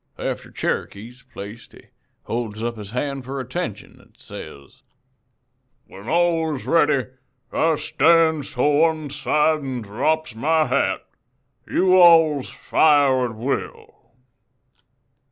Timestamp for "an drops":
9.59-10.33